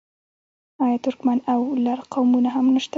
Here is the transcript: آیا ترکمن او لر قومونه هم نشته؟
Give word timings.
آیا 0.83 0.97
ترکمن 1.03 1.39
او 1.53 1.61
لر 1.83 1.99
قومونه 2.13 2.49
هم 2.55 2.65
نشته؟ 2.73 2.89